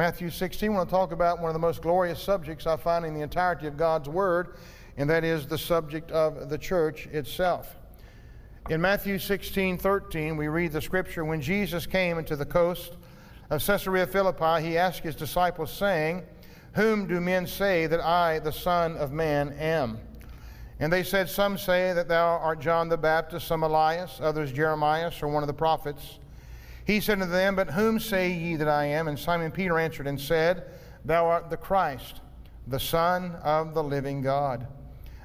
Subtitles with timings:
[0.00, 3.04] Matthew 16, I want to talk about one of the most glorious subjects I find
[3.04, 4.54] in the entirety of God's Word,
[4.96, 7.76] and that is the subject of the church itself.
[8.70, 12.96] In Matthew 16, 13, we read the scripture When Jesus came into the coast
[13.50, 16.22] of Caesarea Philippi, he asked his disciples, saying,
[16.72, 19.98] Whom do men say that I, the Son of Man, am?
[20.78, 25.12] And they said, Some say that thou art John the Baptist, some Elias, others Jeremiah,
[25.20, 26.20] or one of the prophets.
[26.90, 29.06] He said unto them, But whom say ye that I am?
[29.06, 30.64] And Simon Peter answered and said,
[31.04, 32.20] Thou art the Christ,
[32.66, 34.66] the Son of the living God.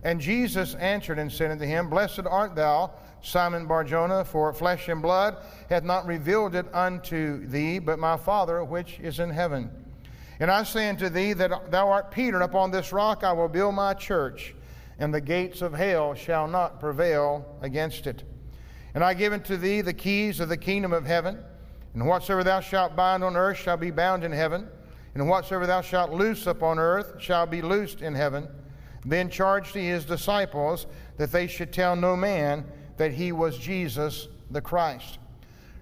[0.04, 2.92] And Jesus answered and said unto him, Blessed art thou,
[3.24, 8.64] Simon Barjona, for flesh and blood hath not revealed it unto thee, but my Father
[8.64, 9.72] which is in heaven.
[10.40, 13.50] And I say unto thee that thou art Peter, and upon this rock I will
[13.50, 14.54] build my church,
[15.00, 18.24] and the gates of hell shall not prevail against it.
[18.94, 21.40] And I give unto thee the keys of the kingdom of heaven.
[21.96, 24.68] And whatsoever thou shalt bind on earth shall be bound in heaven,
[25.14, 28.50] and whatsoever thou shalt loose upon earth shall be loosed in heaven.
[29.06, 32.66] Then charged he his disciples that they should tell no man
[32.98, 35.20] that he was Jesus the Christ.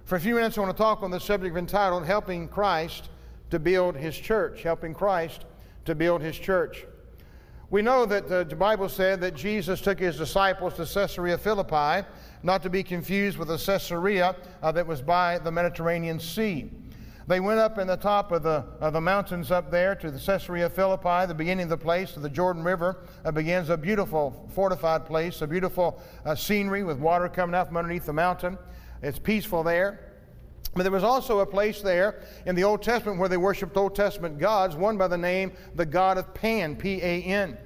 [0.06, 3.10] For a few minutes, I want to talk on the subject entitled Helping Christ
[3.50, 4.62] to Build His Church.
[4.62, 5.46] Helping Christ
[5.86, 6.86] to Build His Church.
[7.74, 12.08] We know that the Bible said that Jesus took his disciples to Caesarea Philippi,
[12.44, 16.70] not to be confused with the Caesarea uh, that was by the Mediterranean Sea.
[17.26, 20.20] They went up in the top of the, of the mountains up there to the
[20.20, 25.08] Caesarea Philippi, the beginning of the place, the Jordan River uh, begins a beautiful fortified
[25.08, 28.56] place, a beautiful uh, scenery with water coming out from underneath the mountain.
[29.02, 30.13] It's peaceful there.
[30.76, 33.96] But there was also a place there in the Old Testament where they worshiped Old
[33.96, 37.58] Testament gods, one by the name the god of Pan, P A N.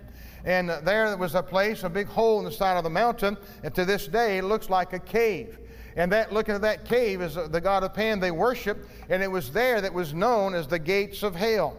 [0.43, 3.73] And there was a place, a big hole in the side of the mountain, and
[3.75, 5.59] to this day it looks like a cave.
[5.95, 9.23] And that looking at that cave is uh, the god of Pan they worshiped, and
[9.23, 11.77] it was there that was known as the gates of hell.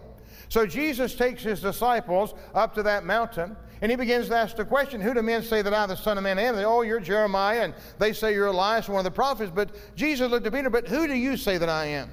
[0.49, 4.65] So Jesus takes his disciples up to that mountain, and he begins to ask the
[4.65, 6.56] question, Who do men say that I, the Son of Man, am?
[6.56, 9.53] They, oh, you're Jeremiah, and they say you're Elias, one of the prophets.
[9.55, 12.11] But Jesus looked at Peter, But who do you say that I am?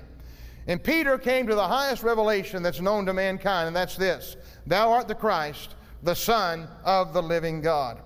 [0.68, 4.38] And Peter came to the highest revelation that's known to mankind, and that's this
[4.68, 8.00] Thou art the Christ, the Son of the living God.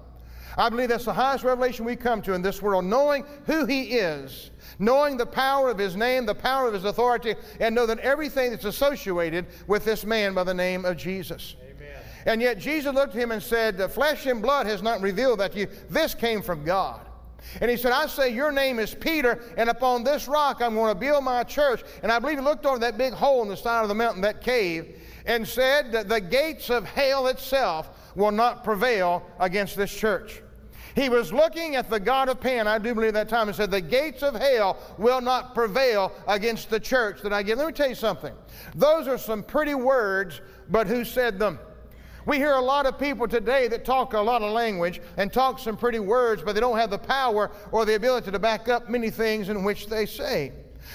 [0.58, 3.84] I believe that's the highest revelation we come to in this world, knowing who He
[3.98, 8.00] is, knowing the power of His name, the power of His authority, and know that
[8.00, 11.56] everything that's associated with this man by the name of Jesus.
[12.30, 15.40] And yet Jesus looked at him and said, The Flesh and blood has not revealed
[15.40, 15.68] that to you.
[15.90, 17.02] This came from God.
[17.60, 20.94] And he said, I say, Your name is Peter, and upon this rock I'm going
[20.94, 21.82] to build my church.
[22.04, 24.22] And I believe he looked over that big hole in the side of the mountain,
[24.22, 29.92] that cave, and said that the gates of hell itself will not prevail against this
[29.92, 30.44] church.
[30.94, 33.72] He was looking at the God of Pan, I do believe that time, and said,
[33.72, 37.58] The gates of hell will not prevail against the church that I give.
[37.58, 38.36] Let me tell you something.
[38.76, 41.58] Those are some pretty words, but who said them?
[42.26, 45.60] We hear a lot of people today that talk a lot of language and talk
[45.60, 48.90] some pretty words, but they don't have the power or the ability to back up
[48.90, 50.52] many things in which they say.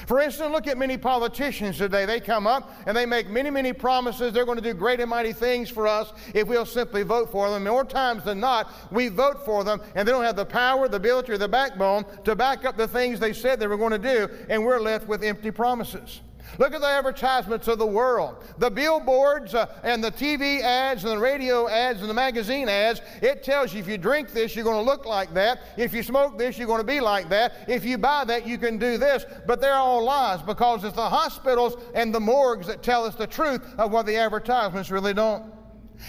[0.07, 2.05] For instance, look at many politicians today.
[2.05, 4.33] They come up and they make many, many promises.
[4.33, 7.51] They're going to do great and mighty things for us if we'll simply vote for
[7.51, 7.65] them.
[7.65, 10.97] More times than not, we vote for them and they don't have the power, the
[10.97, 13.99] ability, or the backbone to back up the things they said they were going to
[13.99, 16.21] do, and we're left with empty promises.
[16.59, 18.45] Look at the advertisements of the world.
[18.59, 23.01] The billboards uh, and the TV ads and the radio ads and the magazine ads,
[23.23, 25.61] it tells you if you drink this, you're going to look like that.
[25.77, 27.53] If you smoke this, you're going to be like that.
[27.69, 29.25] If you buy that, you can do this.
[29.47, 33.27] But they're all lies because it's the hospitals and the morgues that tell us the
[33.27, 35.54] truth of what the advertisements really don't.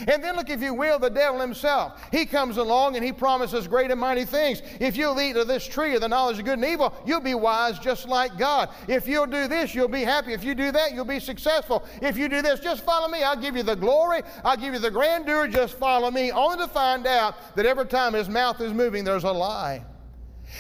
[0.07, 2.01] And then look, if you will, the devil himself.
[2.12, 4.62] He comes along and he promises great and mighty things.
[4.79, 7.35] If you'll eat of this tree of the knowledge of good and evil, you'll be
[7.35, 8.69] wise just like God.
[8.88, 10.34] If you'll do this, you'll be happy.
[10.34, 11.85] If you do that, you'll be successful.
[12.01, 13.23] If you do this, just follow me.
[13.23, 14.22] I'll give you the glory.
[14.44, 15.47] I'll give you the grandeur.
[15.47, 16.31] Just follow me.
[16.31, 19.84] Only to find out that every time his mouth is moving, there's a lie.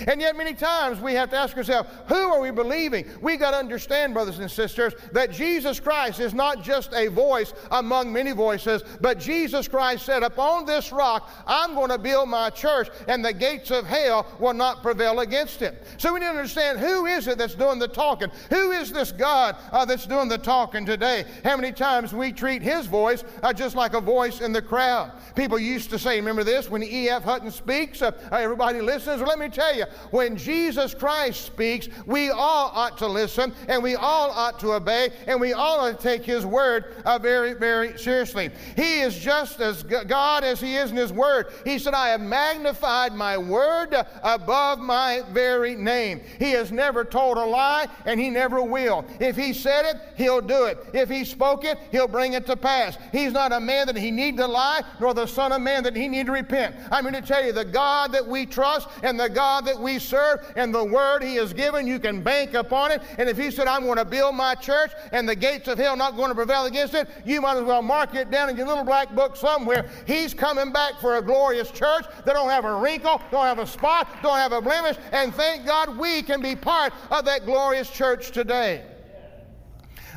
[0.07, 3.05] And yet, many times we have to ask ourselves, who are we believing?
[3.21, 7.53] We got to understand, brothers and sisters, that Jesus Christ is not just a voice
[7.71, 12.49] among many voices, but Jesus Christ said, Upon this rock I'm going to build my
[12.49, 15.85] church, and the gates of hell will not prevail against it.
[15.97, 18.31] So we need to understand who is it that's doing the talking?
[18.49, 21.25] Who is this God uh, that's doing the talking today?
[21.43, 25.11] How many times we treat his voice uh, just like a voice in the crowd?
[25.35, 27.23] People used to say, remember this, when E.F.
[27.23, 29.21] Hutton speaks, uh, everybody listens.
[29.21, 33.53] Well, let me tell you, you, when Jesus Christ speaks, we all ought to listen
[33.67, 37.19] and we all ought to obey and we all ought to take His word uh,
[37.19, 38.49] very, very seriously.
[38.75, 41.47] He is just as God as He is in His word.
[41.63, 46.21] He said, I have magnified my word above my very name.
[46.39, 49.05] He has never told a lie and He never will.
[49.19, 50.77] If He said it, He'll do it.
[50.93, 52.97] If He spoke it, He'll bring it to pass.
[53.11, 55.95] He's not a man that He need to lie, nor the Son of Man that
[55.95, 56.75] He need to repent.
[56.91, 59.99] I'm going to tell you, the God that we trust and the God that we
[59.99, 63.01] serve and the word He has given, you can bank upon it.
[63.17, 65.95] And if He said, I'm going to build my church and the gates of hell
[65.95, 68.67] not going to prevail against it, you might as well mark it down in your
[68.67, 69.89] little black book somewhere.
[70.07, 73.67] He's coming back for a glorious church that don't have a wrinkle, don't have a
[73.67, 77.89] spot, don't have a blemish, and thank God we can be part of that glorious
[77.89, 78.94] church today.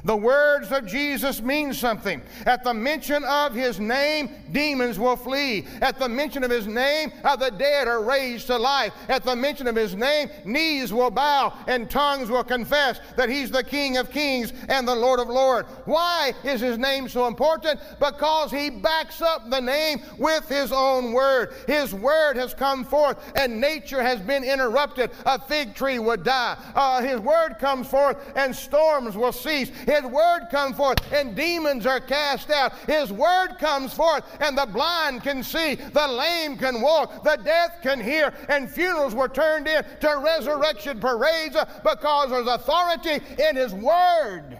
[0.04, 2.22] The words of Jesus mean something.
[2.46, 5.66] At the mention of his name, demons will flee.
[5.80, 8.92] At the mention of his name, uh, the dead are raised to life.
[9.08, 13.50] At the mention of his name, knees will bow and tongues will confess that he's
[13.50, 15.68] the King of kings and the Lord of lords.
[15.84, 17.80] Why is his name so important?
[17.98, 21.52] Because he backs up the name with his own word.
[21.66, 25.10] His word has come forth and nature has been interrupted.
[25.26, 26.56] A fig tree would die.
[26.74, 29.70] Uh, his word comes forth and storms will cease.
[29.88, 32.74] His word comes forth and demons are cast out.
[32.80, 37.80] His word comes forth and the blind can see, the lame can walk, the deaf
[37.80, 44.58] can hear, and funerals were turned into resurrection parades because there's authority in His word,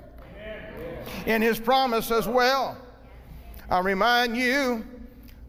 [1.27, 2.79] in His promise as well.
[3.69, 4.83] I remind you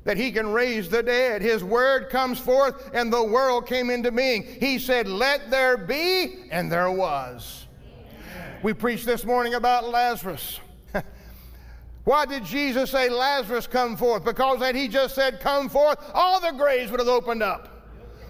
[0.04, 1.42] that he can raise the dead.
[1.42, 4.44] His word comes forth, and the world came into being.
[4.44, 7.68] He said, Let there be, and there was.
[8.62, 10.60] We preached this morning about Lazarus.
[12.04, 14.26] Why did Jesus say, Lazarus, come forth?
[14.26, 17.80] Because that he just said, come forth, all the graves would have opened up.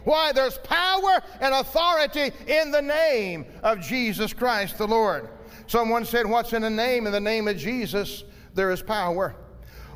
[0.04, 0.32] Why?
[0.32, 5.30] There's power and authority in the name of Jesus Christ the Lord.
[5.68, 7.06] Someone said, What's in the name?
[7.06, 8.24] In the name of Jesus,
[8.54, 9.36] there is power.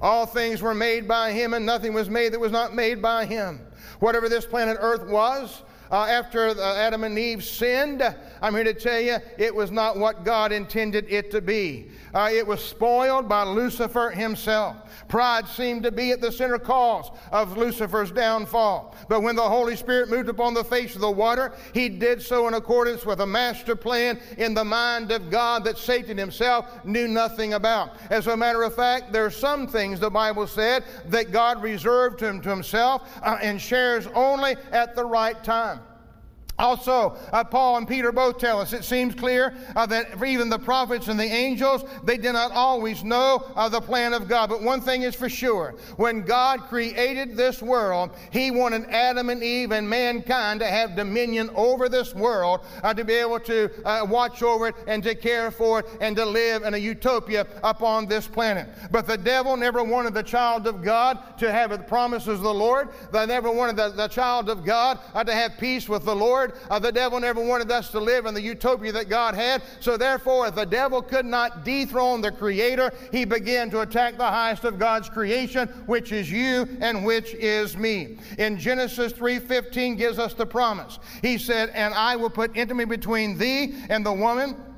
[0.01, 3.25] All things were made by him, and nothing was made that was not made by
[3.25, 3.61] him.
[3.99, 8.01] Whatever this planet Earth was, uh, after uh, Adam and Eve sinned,
[8.41, 11.91] I'm here to tell you it was not what God intended it to be.
[12.13, 14.77] Uh, it was spoiled by Lucifer himself.
[15.07, 18.95] Pride seemed to be at the center cause of Lucifer's downfall.
[19.09, 22.47] But when the Holy Spirit moved upon the face of the water, he did so
[22.47, 27.07] in accordance with a master plan in the mind of God that Satan himself knew
[27.07, 27.95] nothing about.
[28.09, 32.19] As a matter of fact, there are some things the Bible said that God reserved
[32.19, 35.79] to himself uh, and shares only at the right time.
[36.59, 40.59] Also, uh, Paul and Peter both tell us it seems clear uh, that even the
[40.59, 44.49] prophets and the angels, they did not always know uh, the plan of God.
[44.49, 49.41] But one thing is for sure when God created this world, He wanted Adam and
[49.43, 54.05] Eve and mankind to have dominion over this world, uh, to be able to uh,
[54.07, 58.05] watch over it and to care for it and to live in a utopia upon
[58.05, 58.69] this planet.
[58.91, 62.53] But the devil never wanted the child of God to have the promises of the
[62.53, 66.15] Lord, they never wanted the, the child of God uh, to have peace with the
[66.15, 66.42] Lord.
[66.69, 69.61] Uh, the devil never wanted us to live in the utopia that God had.
[69.79, 74.23] So, therefore, if the devil could not dethrone the Creator, he began to attack the
[74.23, 78.17] highest of God's creation, which is you and which is me.
[78.37, 80.99] In Genesis 3:15 gives us the promise.
[81.21, 84.72] He said, "And I will put intimacy between thee and the woman."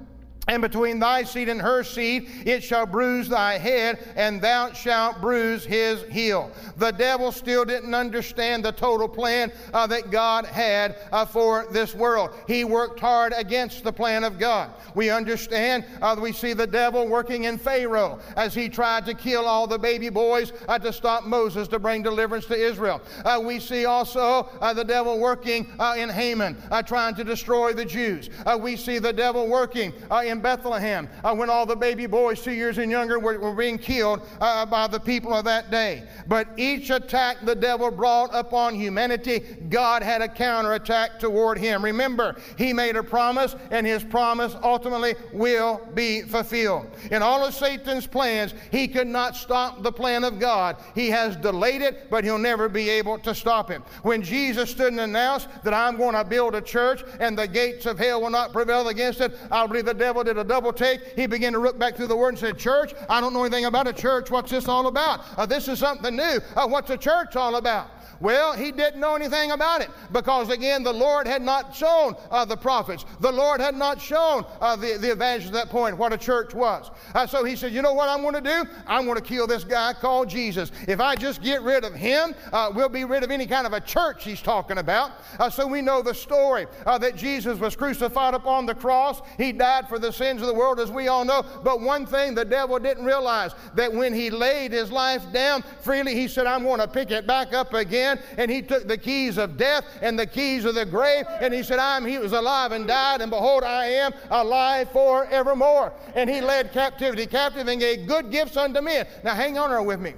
[0.47, 5.19] And between thy seed and her seed it shall bruise thy head, and thou shalt
[5.19, 6.51] bruise his heel.
[6.77, 11.96] The devil still didn't understand the total plan uh, that God had uh, for this
[11.96, 12.29] world.
[12.48, 14.72] He worked hard against the plan of God.
[14.93, 19.46] We understand, uh, we see the devil working in Pharaoh as he tried to kill
[19.46, 23.01] all the baby boys uh, to stop Moses to bring deliverance to Israel.
[23.24, 25.67] Uh, we see also uh, the devil working
[25.98, 28.29] in Haman, trying to destroy the Jews.
[28.60, 29.93] we see the devil working
[30.24, 33.56] in in Bethlehem uh, when all the baby boys, two years and younger, were, were
[33.56, 36.04] being killed uh, by the people of that day.
[36.27, 39.39] But each attack the devil brought upon humanity,
[39.70, 41.84] God had a counterattack toward him.
[41.84, 46.88] Remember, he made a promise, and his promise ultimately will be fulfilled.
[47.12, 50.77] In all of Satan's plans, he could not stop the plan of God.
[50.94, 53.82] He has delayed it, but he'll never be able to stop it.
[54.04, 57.86] When Jesus stood and announced that I'm going to build a church and the gates
[57.86, 61.01] of hell will not prevail against it, I believe the devil did a double take.
[61.15, 63.65] He began to look back through the Word and said, Church, I don't know anything
[63.65, 64.29] about a church.
[64.29, 65.22] What's this all about?
[65.38, 66.39] Uh, this is something new.
[66.55, 67.89] Uh, what's a church all about?
[68.20, 72.46] Well, he didn't know anything about it because, again, the Lord had not shown uh,
[72.46, 73.05] the prophets.
[73.20, 76.53] The Lord had not shown uh, the, the evangelists at that point what a church
[76.53, 76.89] was.
[77.13, 78.70] Uh, so he said, You know what I'm going to do?
[78.88, 80.72] I'm going to kill this guy called Jesus.
[80.88, 83.74] If I just get rid of him, uh, we'll be rid of any kind of
[83.74, 85.12] a church he's talking about.
[85.39, 89.22] Uh, so we know the story uh, that Jesus was crucified upon the cross.
[89.38, 91.43] He died for the sins of the world, as we all know.
[91.63, 96.15] But one thing the devil didn't realize that when he laid his life down freely,
[96.15, 99.38] he said, I'm going to pick it back up again and he took the keys
[99.38, 102.72] of death and the keys of the grave, and he said, I'm he was alive
[102.72, 105.93] and died, and behold, I am alive forevermore.
[106.15, 109.07] And he led captivity captive and gave good gifts unto men.
[109.24, 110.13] Now hang on with me.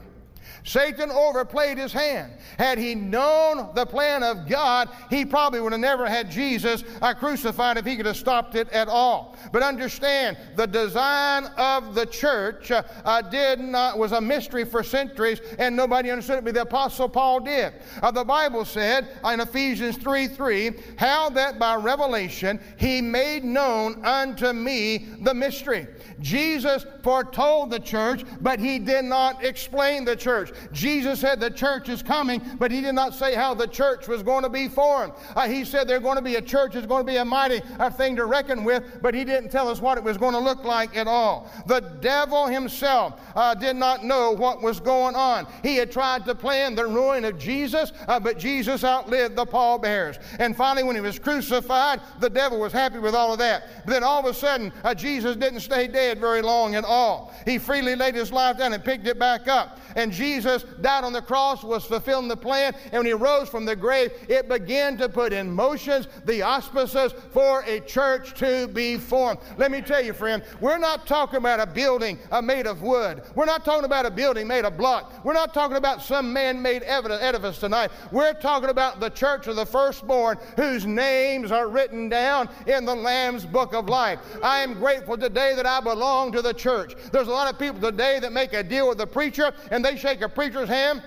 [0.68, 2.34] Satan overplayed his hand.
[2.60, 7.14] Had he known the plan of God, he probably would have never had Jesus uh,
[7.14, 9.38] crucified if he could have stopped it at all.
[9.54, 14.84] But understand, the design of the church uh, uh, did not was a mystery for
[14.84, 16.44] centuries, and nobody understood it.
[16.44, 17.72] But the Apostle Paul did.
[18.02, 24.04] Uh, the Bible said in Ephesians 3 3, how that by revelation he made known
[24.04, 25.88] unto me the mystery.
[26.20, 30.52] Jesus foretold the church, but he did not explain the church.
[30.72, 34.24] Jesus said the church is coming, but he did not say how the church was
[34.24, 35.14] going to be formed.
[35.36, 37.62] Uh, he said there's going to be a church, it's going to be a mighty
[37.80, 40.40] uh, thing to reckon with, but he didn't tell us what it was going to
[40.40, 41.52] look like at all.
[41.66, 45.48] The devil himself uh, did not know what was going on.
[45.64, 50.18] He had tried to plan the ruin of Jesus, uh, but Jesus outlived the pallbearers.
[50.40, 53.86] And finally, when he was crucified, the devil was happy with all of that.
[53.86, 57.34] But then all of a sudden, uh, Jesus didn't stay dead very long at all.
[57.46, 59.80] He freely laid his life down and picked it back up.
[59.96, 63.65] And Jesus died on the cross, was fulfilling the plan, and when he rose from
[63.65, 68.98] the grave, it began to put in motions the auspices for a church to be
[68.98, 69.39] formed.
[69.58, 73.24] Let me tell you, friend, we're not talking about a building uh, made of wood.
[73.36, 75.24] We're not talking about a building made of block.
[75.24, 77.91] We're not talking about some man made edifice tonight.
[78.12, 82.96] We're talking about the church of the firstborn whose names are written down in the
[82.96, 84.20] Lamb's book of life.
[84.44, 86.96] I am grateful today that I belong to the church.
[87.12, 89.98] There's a lot of people today that make a deal with the preacher and they
[89.98, 91.04] shake a preacher's hand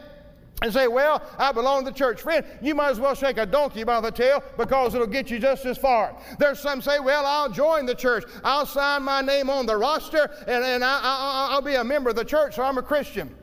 [0.62, 2.20] and say, Well, I belong to the church.
[2.20, 5.38] Friend, you might as well shake a donkey by the tail because it'll get you
[5.38, 6.16] just as far.
[6.38, 8.24] There's some say, Well, I'll join the church.
[8.44, 12.16] I'll sign my name on the roster and, and I, will be a member of
[12.16, 13.34] the church, so I'm a Christian.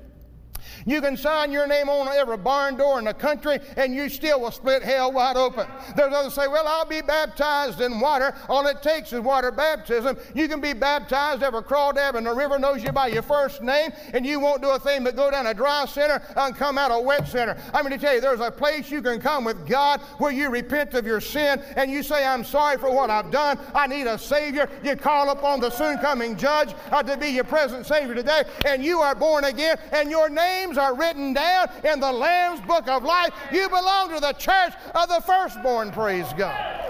[0.87, 4.39] You can sign your name on every barn door in the country and you still
[4.39, 5.67] will split hell wide open.
[5.97, 8.33] There's others say, Well, I'll be baptized in water.
[8.47, 10.17] All it takes is water baptism.
[10.33, 13.91] You can be baptized, every crawdad in the river knows you by your first name,
[14.13, 16.91] and you won't do a thing but go down a dry center and come out
[16.91, 17.57] a wet center.
[17.73, 20.49] I'm going to tell you, there's a place you can come with God where you
[20.49, 23.59] repent of your sin and you say, I'm sorry for what I've done.
[23.75, 24.69] I need a Savior.
[24.85, 28.81] You call upon the soon coming judge uh, to be your present Savior today, and
[28.81, 32.87] you are born again, and your name's names are written down in the Lamb's book
[32.87, 33.33] of life.
[33.51, 36.83] You belong to the church of the firstborn, praise God.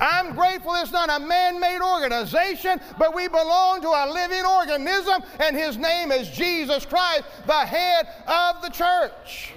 [0.00, 5.22] I'm grateful it's not a man made organization, but we belong to a living organism,
[5.40, 9.52] and his name is Jesus Christ, the head of the church.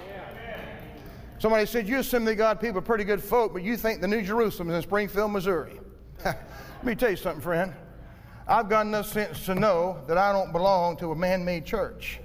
[1.38, 4.22] Somebody said, You Assembly God people are pretty good folk, but you think the New
[4.22, 5.80] Jerusalem is in Springfield, Missouri.
[6.24, 7.72] Let me tell you something, friend.
[8.46, 12.20] I've got enough sense to know that I don't belong to a man made church.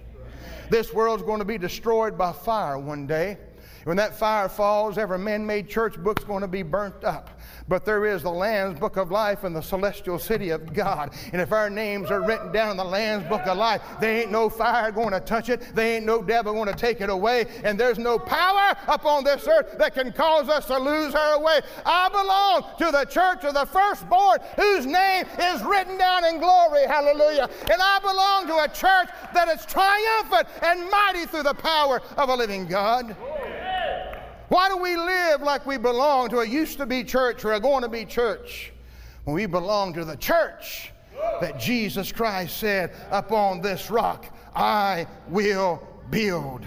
[0.70, 3.38] This world's going to be destroyed by fire one day.
[3.86, 7.39] When that fire falls, every man made church book's going to be burnt up
[7.70, 11.14] but there is the Lamb's Book of Life in the celestial city of God.
[11.32, 14.32] And if our names are written down in the Lamb's Book of Life, there ain't
[14.32, 15.62] no fire going to touch it.
[15.76, 17.46] There ain't no devil going to take it away.
[17.64, 21.62] And there's no power upon this earth that can cause us to lose our way.
[21.86, 26.88] I belong to the church of the firstborn whose name is written down in glory.
[26.88, 27.48] Hallelujah.
[27.72, 32.30] And I belong to a church that is triumphant and mighty through the power of
[32.30, 33.16] a living God.
[34.50, 37.60] Why do we live like we belong to a used to be church or a
[37.60, 38.74] going to be church
[39.24, 40.92] when we belong to the church
[41.40, 46.66] that Jesus Christ said, Upon this rock I will build?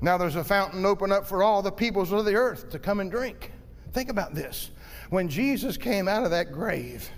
[0.00, 3.00] Now there's a fountain open up for all the peoples of the earth to come
[3.00, 3.50] and drink.
[3.92, 4.70] Think about this.
[5.10, 7.10] When Jesus came out of that grave,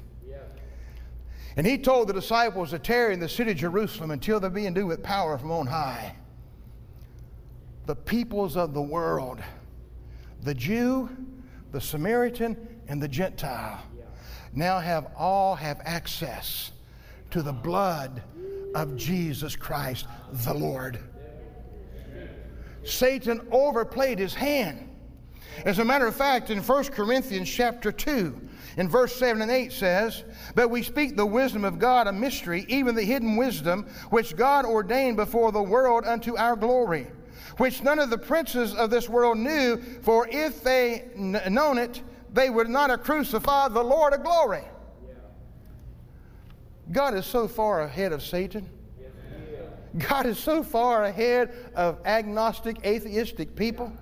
[1.57, 4.67] and he told the disciples to tarry in the city of Jerusalem until they be
[4.67, 6.17] endued with power from on high
[7.87, 9.43] the peoples of the world
[10.43, 11.09] the Jew,
[11.71, 12.57] the Samaritan,
[12.89, 13.81] and the Gentile
[14.55, 16.73] now have all have access
[17.31, 18.23] to the blood
[18.75, 20.99] of Jesus Christ the Lord.
[22.85, 24.89] Satan overplayed his hand.
[25.65, 28.49] As a matter of fact, in 1 Corinthians chapter 2,
[28.79, 30.25] in verse 7 and 8 says,
[30.55, 34.65] But we speak the wisdom of God, a mystery, even the hidden wisdom, which God
[34.65, 37.07] ordained before the world unto our glory,
[37.59, 42.03] which none of the princes of this world knew, for if they n- known it,
[42.33, 44.65] they would not have crucified the Lord of glory.
[46.91, 48.69] God is so far ahead of Satan.
[49.99, 53.93] God is so far ahead of agnostic, atheistic people.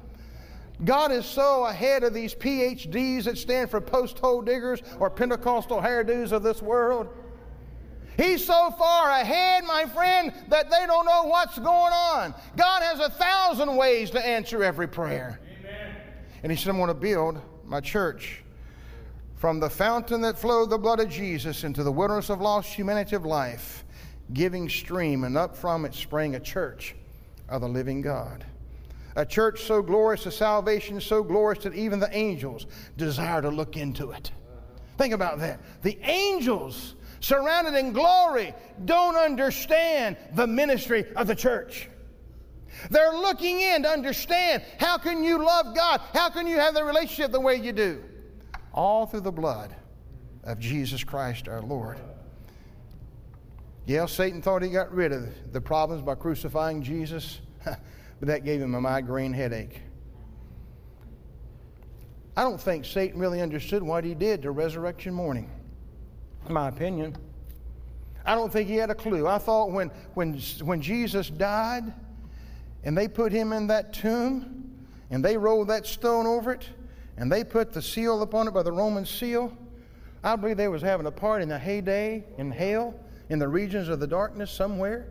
[0.85, 5.81] God is so ahead of these PhDs that stand for post hole diggers or Pentecostal
[5.81, 7.09] hairdos of this world.
[8.21, 12.35] He's so far ahead, my friend, that they don't know what's going on.
[12.57, 15.41] God has a thousand ways to answer every prayer.
[15.61, 15.95] Amen.
[16.43, 18.43] And He said, I'm going to build my church
[19.37, 23.17] from the fountain that flowed the blood of Jesus into the wilderness of lost humanity
[23.17, 23.85] of life
[24.33, 26.95] giving stream, and up from it sprang a church
[27.49, 28.45] of the living God.
[29.17, 33.77] A church so glorious, a salvation so glorious that even the angels desire to look
[33.77, 34.31] into it.
[34.99, 35.61] Think about that.
[35.83, 41.89] The angels, surrounded in glory, don't understand the ministry of the church.
[42.91, 46.01] They're looking in to understand how can you love God?
[46.15, 48.03] How can you have the relationship the way you do?
[48.73, 49.75] All through the blood
[50.45, 51.99] of Jesus Christ our Lord.
[53.87, 57.79] Yeah, Satan thought he got rid of the problems by crucifying Jesus, but
[58.21, 59.81] that gave him a migraine headache.
[62.37, 65.51] I don't think Satan really understood what he did to resurrection morning,
[66.47, 67.17] in my opinion.
[68.25, 69.27] I don't think he had a clue.
[69.27, 71.93] I thought when, when, when Jesus died
[72.85, 74.77] and they put him in that tomb
[75.11, 76.67] and they rolled that stone over it
[77.17, 79.57] and they put the seal upon it by the Roman seal,
[80.23, 82.95] I believe they was having a party in the heyday in hell
[83.31, 85.09] in the regions of the darkness somewhere.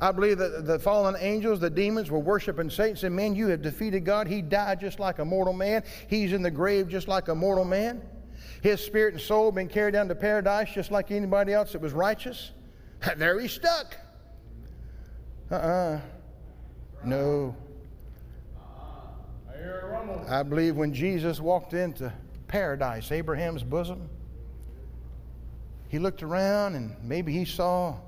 [0.00, 3.62] I believe that the fallen angels, the demons, were worshiping Satan, saying, Man, you have
[3.62, 4.26] defeated God.
[4.26, 5.84] He died just like a mortal man.
[6.08, 8.02] He's in the grave just like a mortal man.
[8.64, 11.92] His spirit and soul been carried down to paradise just like anybody else that was
[11.92, 12.50] righteous.
[13.18, 13.94] there he's stuck.
[15.50, 15.60] Uh uh-uh.
[15.60, 16.00] uh
[17.04, 17.56] No.
[20.30, 22.10] I believe when Jesus walked into
[22.48, 24.08] paradise, Abraham's bosom,
[25.88, 27.98] he looked around and maybe he saw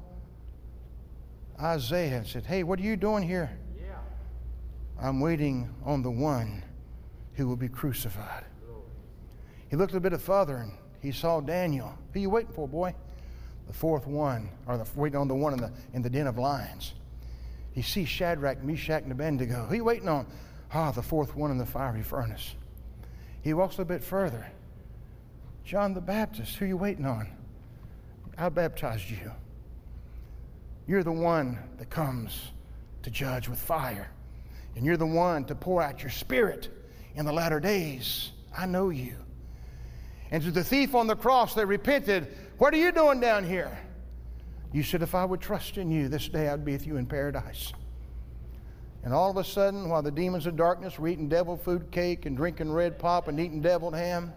[1.61, 3.51] Isaiah and said, Hey, what are you doing here?
[3.79, 3.99] Yeah.
[4.99, 6.65] I'm waiting on the one
[7.35, 8.47] who will be crucified.
[9.69, 11.93] He looked a bit further and he saw Daniel.
[12.13, 12.95] Who you waiting for, boy?
[13.67, 16.39] The fourth one, or the, waiting on the one in the, in the den of
[16.39, 16.95] lions.
[17.73, 19.67] He sees Shadrach, Meshach, and Abednego.
[19.67, 20.27] Who you waiting on?
[20.73, 22.55] Ah, the fourth one in the fiery furnace.
[23.43, 24.47] He walks a bit further.
[25.65, 27.29] John the Baptist, who you waiting on?
[28.39, 29.33] I baptized you.
[30.87, 32.53] You're the one that comes
[33.03, 34.11] to judge with fire.
[34.77, 36.69] And you're the one to pour out your spirit
[37.15, 38.33] in the latter days.
[38.57, 39.17] I know you.
[40.31, 43.79] And to the thief on the cross they repented, What are you doing down here?
[44.73, 47.07] You said, If I would trust in you, this day I'd be with you in
[47.07, 47.73] paradise.
[49.05, 52.27] And all of a sudden, while the demons of darkness were eating devil food cake
[52.27, 54.33] and drinking red pop and eating deviled ham,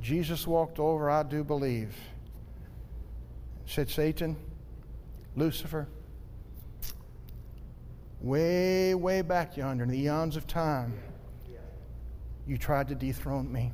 [0.00, 1.96] Jesus walked over, I do believe,
[3.66, 4.36] said, Satan,
[5.34, 5.88] Lucifer,
[8.20, 10.92] way, way back yonder in the eons of time,
[12.48, 13.72] you tried to dethrone me.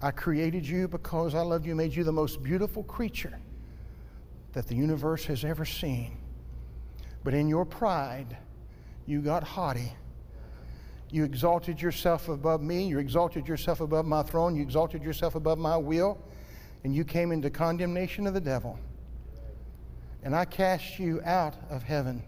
[0.00, 3.38] I created you because I loved you, made you the most beautiful creature
[4.52, 6.18] that the universe has ever seen.
[7.24, 8.36] But in your pride,
[9.06, 9.92] you got haughty
[11.12, 12.86] you exalted yourself above me.
[12.86, 14.54] You exalted yourself above my throne.
[14.54, 16.18] You exalted yourself above my will.
[16.84, 18.78] And you came into condemnation of the devil.
[20.22, 22.22] And I cast you out of heaven.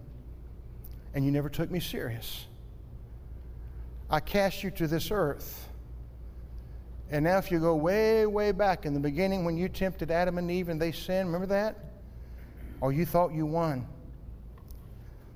[1.15, 2.47] And you never took me serious.
[4.13, 5.69] I cast you to this earth.
[7.11, 10.37] And now, if you go way, way back in the beginning when you tempted Adam
[10.37, 11.77] and Eve and they sinned, remember that?
[12.83, 13.87] Or you thought you won.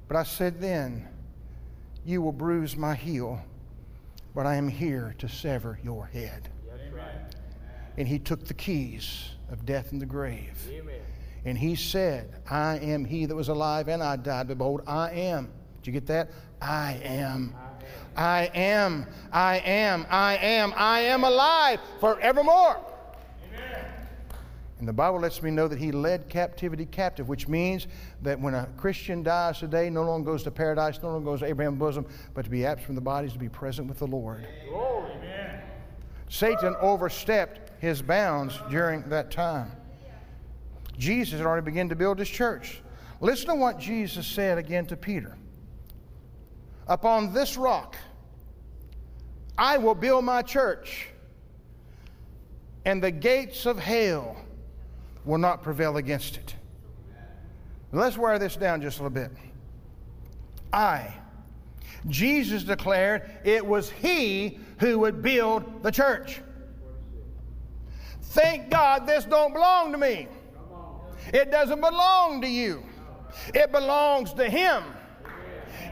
[0.08, 1.08] But I said then,
[2.04, 3.40] you will bruise my heel,
[4.34, 6.50] but I am here to sever your head.
[7.96, 10.68] And he took the keys of death and the grave.
[10.70, 11.00] Amen.
[11.46, 14.48] And he said, I am he that was alive and I died.
[14.48, 15.50] But behold, I am.
[15.80, 16.30] Did you get that?
[16.60, 17.54] I am.
[17.56, 17.65] I
[18.54, 19.06] am.
[19.32, 20.06] I am.
[20.10, 20.72] I am.
[20.76, 22.84] I am alive forevermore.
[24.78, 27.86] And the Bible lets me know that he led captivity captive, which means
[28.22, 31.46] that when a Christian dies today, no longer goes to paradise, no longer goes to
[31.46, 34.46] Abraham's bosom, but to be absent from the bodies, to be present with the Lord.
[34.70, 35.62] Amen.
[36.28, 39.72] Satan overstepped his bounds during that time.
[40.98, 42.82] Jesus had already begun to build his church.
[43.20, 45.36] Listen to what Jesus said again to Peter.
[46.88, 47.96] Upon this rock,
[49.58, 51.08] I will build my church,
[52.84, 54.36] and the gates of hell
[55.24, 56.54] will not prevail against it.
[57.92, 59.30] Let's wear this down just a little bit.
[60.72, 61.12] I.
[62.08, 66.40] Jesus declared it was He who would build the church.
[68.20, 70.28] Thank God this don't belong to me.
[71.32, 72.84] It doesn't belong to you.
[73.54, 74.84] It belongs to Him.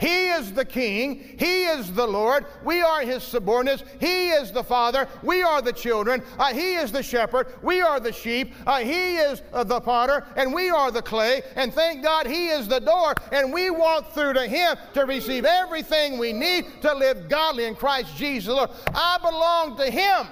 [0.05, 1.35] He is the king.
[1.38, 2.45] He is the Lord.
[2.62, 3.85] We are his subordinates.
[4.01, 5.09] He is the father.
[5.23, 6.23] We are the children.
[6.38, 7.47] Uh, he is the shepherd.
[7.62, 8.53] We are the sheep.
[8.67, 11.40] Uh, he is uh, the potter, and we are the clay.
[11.57, 15.47] And thank God he is the door, and we walk through to him to receive
[15.47, 18.53] everything we need to live godly in Christ Jesus.
[18.53, 20.27] Lord, I belong to him.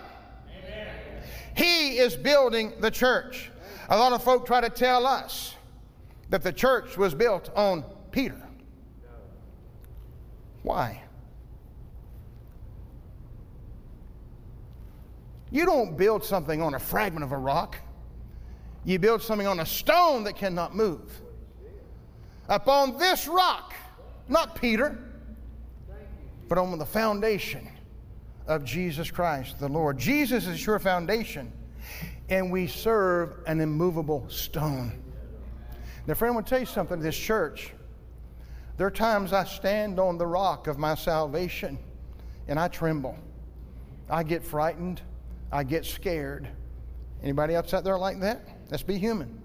[0.66, 0.88] Amen.
[1.56, 3.50] He is building the church.
[3.88, 5.54] A lot of folk try to tell us
[6.28, 8.36] that the church was built on Peter.
[10.62, 11.02] Why?
[15.50, 17.76] You don't build something on a fragment of a rock.
[18.84, 21.20] You build something on a stone that cannot move.
[22.48, 23.74] Upon this rock,
[24.28, 24.98] not Peter,
[26.48, 27.68] but on the foundation
[28.46, 29.98] of Jesus Christ the Lord.
[29.98, 31.52] Jesus is your foundation,
[32.28, 35.02] and we serve an immovable stone.
[36.06, 36.98] Now, friend, I want to tell you something.
[36.98, 37.72] This church,
[38.82, 41.78] there are times I stand on the rock of my salvation
[42.48, 43.16] and I tremble.
[44.10, 45.00] I get frightened.
[45.52, 46.48] I get scared.
[47.22, 48.40] Anybody else out there like that?
[48.72, 49.40] Let's be human.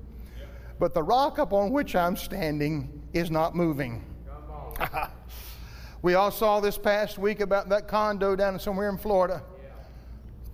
[0.79, 4.03] But the rock upon which I'm standing is not moving.
[6.01, 9.43] we all saw this past week about that condo down somewhere in Florida.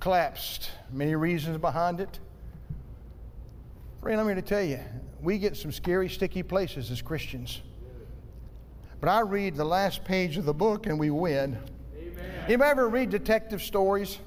[0.01, 0.71] Collapsed.
[0.91, 2.19] Many reasons behind it.
[4.01, 4.81] Friend, I'm here to tell you,
[5.21, 7.61] we get some scary, sticky places as Christians.
[9.03, 11.57] But I read the last page of the book and we win.
[11.93, 12.45] Amen.
[12.47, 14.17] You ever read detective stories?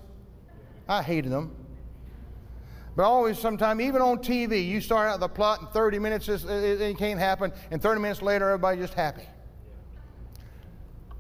[0.87, 1.51] I hated them.
[2.95, 6.45] But always, sometime, even on TV, you start out the plot in 30 minutes, it,
[6.45, 9.23] it can't happen, and 30 minutes later, everybody's just happy.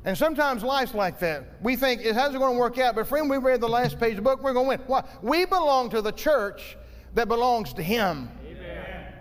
[0.04, 1.44] And sometimes life's like that.
[1.62, 2.94] We think, how's it going to work out?
[2.94, 4.80] But friend, we read the last page of the book, we're going to win.
[4.86, 5.02] Why?
[5.22, 6.76] We belong to the church
[7.14, 8.30] that belongs to Him.
[8.46, 9.14] Amen.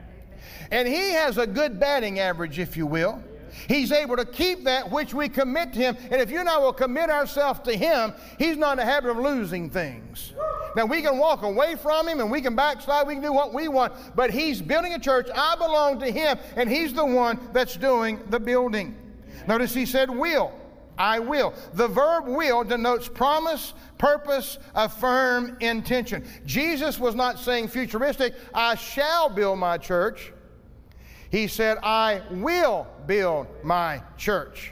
[0.72, 3.24] And He has a good batting average, if you will.
[3.68, 5.98] He's able to keep that which we commit to Him.
[6.12, 9.10] And if you and I will commit ourselves to Him, He's not in the habit
[9.12, 10.34] of losing things.
[10.76, 13.54] Now, we can walk away from Him and we can backslide, we can do what
[13.54, 15.30] we want, but He's building a church.
[15.34, 18.96] I belong to Him, and He's the one that's doing the building.
[19.48, 20.54] Notice He said, will.
[20.98, 21.54] I will.
[21.74, 26.26] The verb will denotes promise, purpose, a firm intention.
[26.46, 30.32] Jesus was not saying futuristic, I shall build my church.
[31.36, 34.72] He said, I will build my church.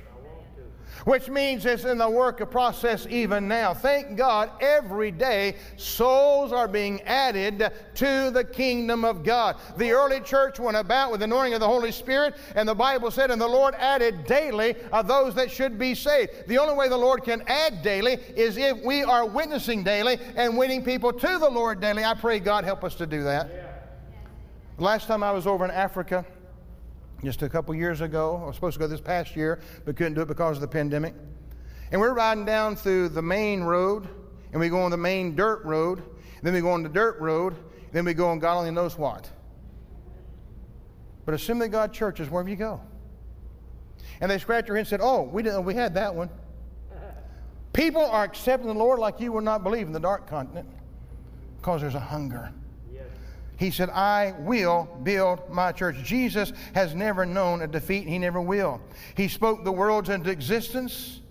[1.03, 3.73] Which means it's in the work of process even now.
[3.73, 9.57] Thank God every day souls are being added to the kingdom of God.
[9.75, 13.11] The early church went about with the anointing of the Holy Spirit, and the Bible
[13.11, 16.47] said, and the Lord added daily of those that should be saved.
[16.47, 20.57] The only way the Lord can add daily is if we are witnessing daily and
[20.57, 22.05] winning people to the Lord daily.
[22.05, 23.49] I pray God help us to do that.
[24.77, 26.25] Last time I was over in Africa,
[27.23, 28.39] just a couple years ago.
[28.43, 30.67] I was supposed to go this past year, but couldn't do it because of the
[30.67, 31.13] pandemic.
[31.91, 34.07] And we're riding down through the main road,
[34.51, 36.03] and we go on the main dirt road,
[36.41, 37.55] then we go on the dirt road,
[37.91, 39.29] then we go on God only knows what.
[41.25, 42.81] But Assembly God churches, wherever you go.
[44.19, 46.29] And they scratch their head and said, Oh, we didn't we had that one.
[47.71, 50.69] People are accepting the Lord like you would not believe in the dark continent
[51.57, 52.51] because there's a hunger.
[53.63, 55.95] He said, I will build my church.
[56.03, 58.81] Jesus has never known a defeat, he never will.
[59.15, 61.21] He spoke the worlds into existence,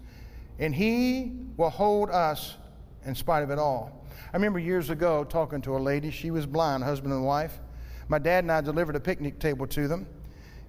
[0.59, 2.57] and he will hold us
[3.05, 4.07] in spite of it all.
[4.33, 6.11] I remember years ago talking to a lady.
[6.11, 7.61] She was blind, husband and wife.
[8.09, 10.07] My dad and I delivered a picnic table to them.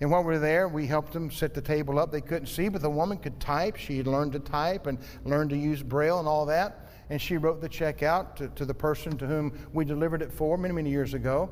[0.02, 2.12] And while we were there, we helped them set the table up.
[2.12, 3.78] They couldn't see, but the woman could type.
[3.78, 6.83] She had learned to type and learned to use Braille and all that
[7.14, 10.34] and she wrote the check out to, to the person to whom we delivered it
[10.34, 11.48] for many, many years ago.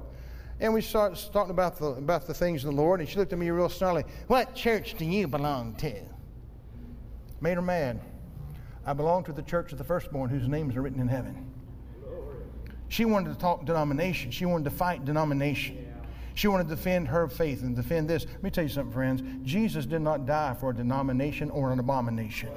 [0.60, 3.32] And we started talking about the, about the things of the Lord, and she looked
[3.32, 4.04] at me real snarly.
[4.26, 5.94] What church do you belong to?
[7.42, 8.02] Made her mad.
[8.88, 11.46] I belong to the church of the firstborn whose names are written in heaven.
[12.88, 14.32] She wanted to talk denomination.
[14.32, 15.94] She wanted to fight denomination.
[16.34, 18.26] She wanted to defend her faith and defend this.
[18.26, 19.22] Let me tell you something, friends.
[19.44, 22.50] Jesus did not die for a denomination or an abomination.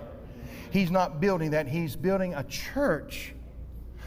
[0.74, 3.32] He's not building that, He's building a church.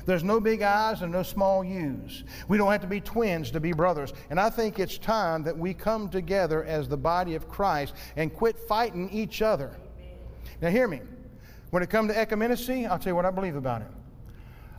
[0.06, 2.26] There's no big I's and no small U's.
[2.50, 4.14] We don't have to be twins to be brothers.
[4.30, 8.34] And I think it's time that we come together as the body of Christ and
[8.34, 9.78] quit fighting each other.
[10.62, 11.00] Now, hear me.
[11.70, 13.88] When it comes to ecumenacy, I'll tell you what I believe about it.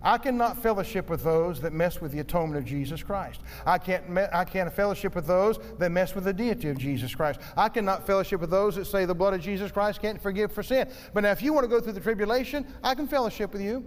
[0.03, 3.41] I cannot fellowship with those that mess with the atonement of Jesus Christ.
[3.67, 7.15] I can't, me- I can't fellowship with those that mess with the deity of Jesus
[7.15, 7.41] Christ.
[7.57, 10.63] I cannot fellowship with those that say the blood of Jesus Christ can't forgive for
[10.63, 10.89] sin.
[11.13, 13.85] But now, if you want to go through the tribulation, I can fellowship with you.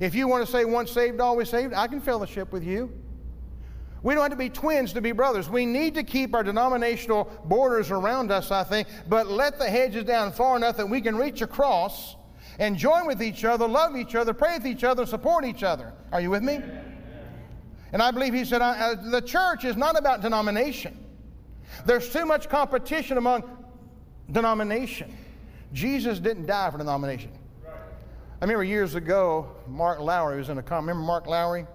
[0.00, 2.92] If you want to say once saved, always saved, I can fellowship with you.
[4.02, 5.48] We don't have to be twins to be brothers.
[5.48, 10.04] We need to keep our denominational borders around us, I think, but let the hedges
[10.04, 12.16] down far enough that we can reach across
[12.58, 15.92] and join with each other, love each other, pray with each other, support each other.
[16.12, 16.60] Are you with me?
[17.92, 20.98] And I believe he said uh, the church is not about denomination.
[21.84, 23.44] There's too much competition among
[24.30, 25.16] denomination.
[25.72, 27.30] Jesus didn't die for denomination.
[27.66, 30.88] I remember years ago, Mark Lowry was in a comment.
[30.88, 31.66] Remember Mark Lowry?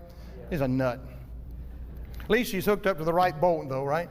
[0.49, 0.99] He's a nut.
[2.21, 4.09] At least he's hooked up to the right bolt, though, right?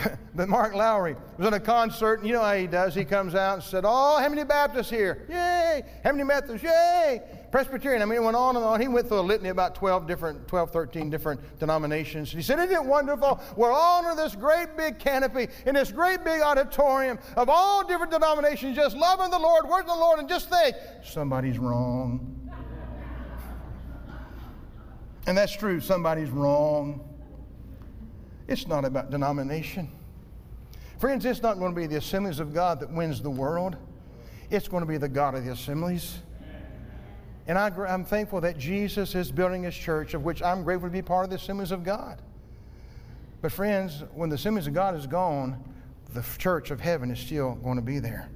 [0.34, 2.94] but Mark Lowry was in a concert, and you know how he does.
[2.94, 5.26] He comes out and said, Oh, how many Baptists here?
[5.28, 5.82] Yay!
[6.02, 6.64] How many Methodists?
[6.64, 7.20] Yay!
[7.50, 8.00] Presbyterian.
[8.00, 8.80] I mean, it went on and on.
[8.80, 12.32] He went through a litany about 12 different, 12, 13 different denominations.
[12.32, 13.40] He said, Isn't it wonderful?
[13.56, 18.10] We're all under this great big canopy in this great big auditorium of all different
[18.10, 22.38] denominations, just loving the Lord, worshiping the Lord, and just think, somebody's wrong.
[25.26, 27.11] And that's true, somebody's wrong.
[28.52, 29.90] It's not about denomination.
[30.98, 33.76] Friends, it's not going to be the assemblies of God that wins the world.
[34.50, 36.18] It's going to be the God of the assemblies.
[37.46, 40.92] And I, am thankful that Jesus is building his church, of which I'm grateful to
[40.92, 42.20] be part of the assemblies of God.
[43.40, 45.64] But, friends, when the assemblies of God is gone,
[46.12, 48.28] the church of heaven is still going to be there.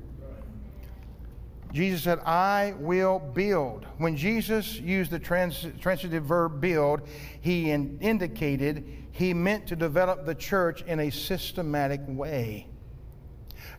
[1.74, 3.85] Jesus said, I will build.
[3.98, 7.02] When Jesus used the trans- transitive verb build,
[7.42, 12.66] he in- indicated he meant to develop the church in a systematic way.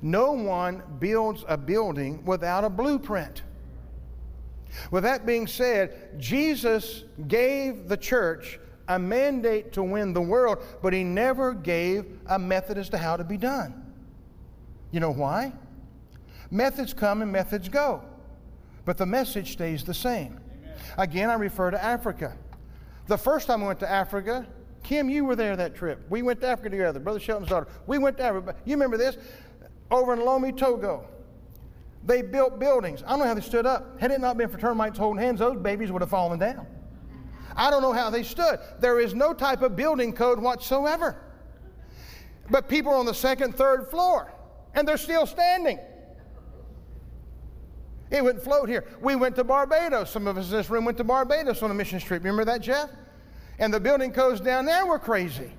[0.02, 3.44] No one builds a building without a blueprint.
[4.90, 10.92] With that being said, Jesus gave the church a mandate to win the world, but
[10.92, 13.94] he never gave a method as to how to be done.
[14.90, 15.54] You know why?
[16.50, 18.02] Methods come and methods go,
[18.86, 20.40] but the message stays the same.
[20.64, 20.76] Amen.
[20.98, 22.36] Again, I refer to Africa.
[23.06, 24.48] The first time I went to Africa,
[24.84, 26.06] Kim, you were there that trip.
[26.10, 27.68] We went to Africa together, Brother Shelton's daughter.
[27.88, 28.56] We went to Africa.
[28.66, 29.18] You remember this?
[29.92, 31.06] Over in Lomé, Togo.
[32.06, 33.04] They built buildings.
[33.06, 34.00] I don't know how they stood up.
[34.00, 36.66] Had it not been for termites holding hands, those babies would have fallen down.
[37.56, 38.60] I don't know how they stood.
[38.80, 41.18] There is no type of building code whatsoever.
[42.50, 44.32] But people are on the second, third floor,
[44.74, 45.80] and they're still standing.
[48.10, 48.86] It wouldn't float here.
[49.02, 50.10] We went to Barbados.
[50.10, 52.24] Some of us in this room went to Barbados on a mission trip.
[52.24, 52.90] Remember that, Jeff?
[53.60, 55.52] And the building codes down there were crazy.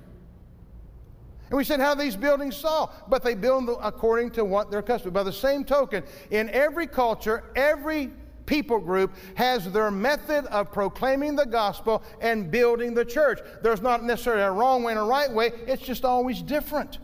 [1.49, 2.89] And we said, how these buildings saw?
[3.07, 5.11] But they build according to what their custom.
[5.11, 8.11] By the same token, in every culture, every
[8.45, 13.39] people group has their method of proclaiming the gospel and building the church.
[13.61, 16.99] There's not necessarily a wrong way and a right way, it's just always different.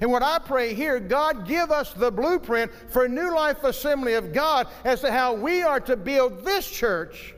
[0.00, 4.32] And what I pray here, God give us the blueprint for New Life Assembly of
[4.32, 7.34] God as to how we are to build this church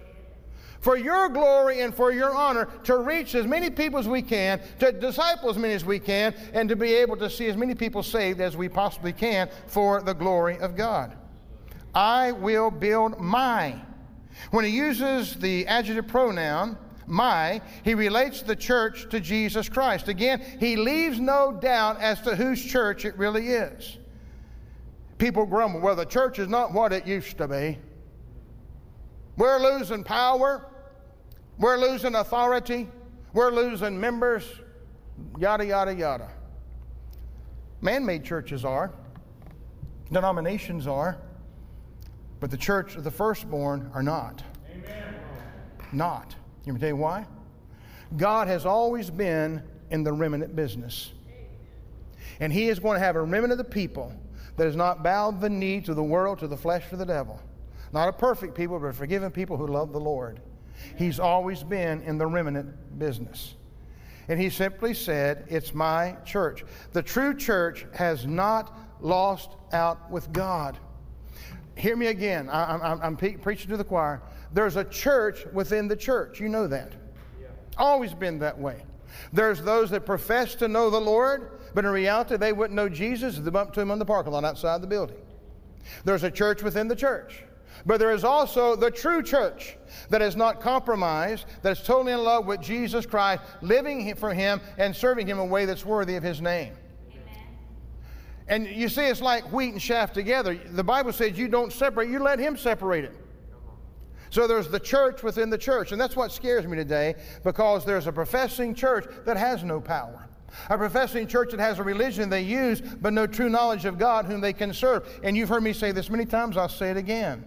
[0.86, 4.60] for your glory and for your honor to reach as many people as we can,
[4.78, 7.74] to disciple as many as we can, and to be able to see as many
[7.74, 11.16] people saved as we possibly can for the glory of God.
[11.92, 13.74] I will build my.
[14.52, 20.06] When he uses the adjective pronoun, my, he relates the church to Jesus Christ.
[20.06, 23.98] Again, he leaves no doubt as to whose church it really is.
[25.18, 27.76] People grumble, well, the church is not what it used to be.
[29.36, 30.70] We're losing power.
[31.58, 32.88] We're losing authority.
[33.32, 34.44] We're losing members.
[35.38, 36.28] Yada, yada, yada.
[37.80, 38.92] Man made churches are,
[40.10, 41.18] denominations are,
[42.40, 44.42] but the church of the firstborn are not.
[44.70, 45.14] Amen.
[45.92, 46.34] Not.
[46.66, 47.26] Let me tell you why?
[48.16, 51.12] God has always been in the remnant business.
[52.40, 54.12] And He is going to have a remnant of the people
[54.56, 57.40] that has not bowed the knee to the world, to the flesh, to the devil.
[57.92, 60.40] Not a perfect people, but a forgiven people who love the Lord.
[60.96, 63.54] He's always been in the remnant business.
[64.28, 66.64] And He simply said, It's my church.
[66.92, 70.78] The true church has not lost out with God.
[71.76, 72.48] Hear me again.
[72.48, 74.22] I, am preaching to the choir.
[74.52, 76.40] There's a church within the church.
[76.40, 76.92] You know that.
[77.40, 77.48] Yeah.
[77.76, 78.82] Always been that way.
[79.32, 83.36] There's those that profess to know the Lord, but in reality, they wouldn't know Jesus
[83.38, 85.16] if they bumped to him on the parking lot outside the building.
[86.04, 87.44] There's a church within the church.
[87.84, 89.76] But there is also the true church
[90.10, 94.60] that is not compromised, that is totally in love with Jesus Christ, living for Him
[94.78, 96.74] and serving Him in a way that's worthy of His name.
[98.48, 100.54] And you see, it's like wheat and chaff together.
[100.54, 103.14] The Bible says you don't separate, you let Him separate it.
[104.30, 105.92] So there's the church within the church.
[105.92, 110.28] And that's what scares me today because there's a professing church that has no power.
[110.70, 114.26] A professing church that has a religion they use, but no true knowledge of God
[114.26, 115.08] whom they can serve.
[115.22, 117.46] And you've heard me say this many times, I'll say it again.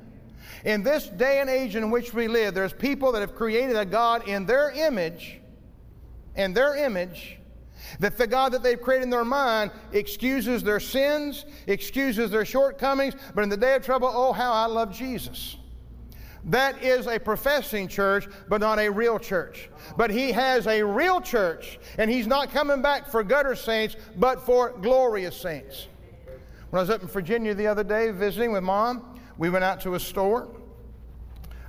[0.65, 3.85] In this day and age in which we live, there's people that have created a
[3.85, 5.39] God in their image,
[6.35, 7.37] in their image,
[7.99, 13.15] that the God that they've created in their mind excuses their sins, excuses their shortcomings,
[13.33, 15.55] but in the day of trouble, oh, how I love Jesus.
[16.45, 19.69] That is a professing church, but not a real church.
[19.97, 24.45] But he has a real church, and he's not coming back for gutter saints, but
[24.45, 25.87] for glorious saints.
[26.69, 29.08] When I was up in Virginia the other day visiting with mom,
[29.39, 30.49] we went out to a store.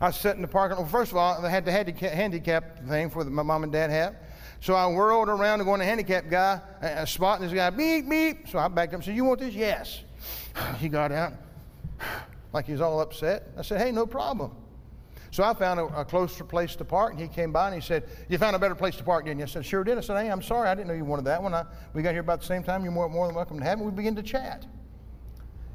[0.00, 0.82] I sitting in the parking lot.
[0.82, 3.90] Well, first of all, they had the handicap thing for the, my mom and dad
[3.90, 4.16] had.
[4.60, 8.10] So I whirled around to go in the handicap guy, uh, spotting this guy, beep,
[8.10, 8.48] beep.
[8.48, 9.54] So I backed up and said, You want this?
[9.54, 10.02] Yes.
[10.78, 11.34] He got out
[12.52, 13.52] like he was all upset.
[13.56, 14.50] I said, Hey, no problem.
[15.30, 17.80] So I found a, a, closer place to park, and he came by and he
[17.80, 19.44] said, You found a better place to park, didn't you?
[19.44, 19.96] I said, Sure did.
[19.96, 20.68] I said, Hey, I'm sorry.
[20.68, 21.54] I didn't know you wanted that one.
[21.54, 22.82] I, we got here about the same time.
[22.82, 23.84] You're more, more than welcome to have it.
[23.84, 24.66] We begin to chat.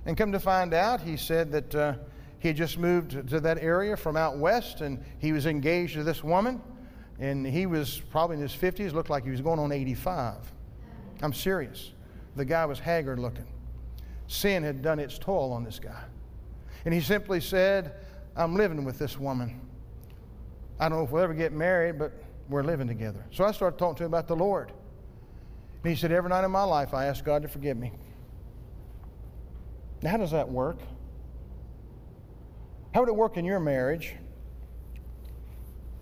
[0.05, 1.93] And come to find out, he said that uh,
[2.39, 6.03] he had just moved to that area from out west, and he was engaged to
[6.03, 6.61] this woman.
[7.17, 10.35] And he was probably in his 50s, looked like he was going on 85.
[11.21, 11.91] I'm serious.
[12.35, 13.47] The guy was haggard looking.
[14.27, 16.03] Sin had done its toll on this guy.
[16.83, 17.93] And he simply said,
[18.35, 19.61] I'm living with this woman.
[20.79, 22.11] I don't know if we'll ever get married, but
[22.49, 23.25] we're living together.
[23.31, 24.71] So I started talking to him about the Lord.
[25.83, 27.93] And he said, Every night in my life, I ask God to forgive me.
[30.07, 30.77] How does that work?
[32.93, 34.15] How would it work in your marriage?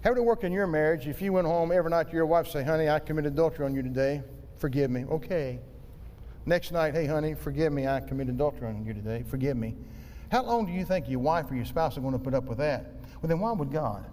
[0.04, 2.26] How would it work in your marriage if you went home every night to your
[2.26, 4.22] wife and say, honey, I committed adultery on you today.
[4.58, 5.06] Forgive me.
[5.06, 5.60] Okay.
[6.46, 7.88] Next night, hey, honey, forgive me.
[7.88, 9.24] I committed adultery on you today.
[9.28, 9.76] Forgive me.
[10.30, 12.46] How long do you think your wife or your spouse are going to put up
[12.46, 12.86] with that?
[13.22, 14.06] Well, then why would God?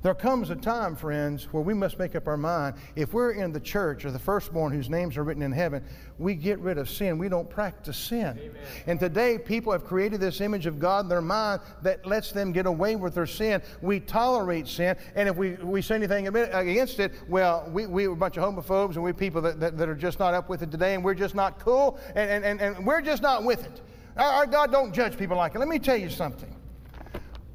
[0.00, 2.76] There comes a time, friends, where we must make up our mind.
[2.94, 5.84] If we're in the church or the firstborn whose names are written in heaven,
[6.18, 7.18] we get rid of sin.
[7.18, 8.38] We don't practice sin.
[8.38, 8.56] Amen.
[8.86, 12.52] And today, people have created this image of God in their mind that lets them
[12.52, 13.60] get away with their sin.
[13.82, 18.16] We tolerate sin, and if we, we say anything against it, well, we, we're a
[18.16, 20.70] bunch of homophobes and we're people that, that, that, are just not up with it
[20.70, 23.80] today, and we're just not cool, and, and, and, and we're just not with it.
[24.16, 25.58] Our, our God don't judge people like it.
[25.58, 26.54] Let me tell you something.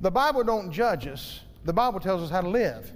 [0.01, 2.91] The Bible don't judge us the Bible tells us how to live.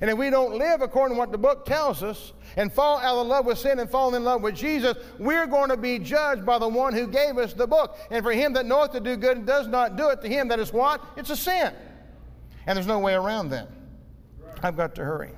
[0.00, 3.16] And if we don't live according to what the book tells us and fall out
[3.16, 6.44] of love with sin and fall in love with Jesus, we're going to be judged
[6.44, 7.96] by the one who gave us the book.
[8.10, 10.48] And for him that knoweth to do good and does not do it, to him
[10.48, 11.04] that is what?
[11.16, 11.72] It's a sin.
[12.66, 13.68] And there's no way around that.
[14.62, 15.32] I've got to hurry.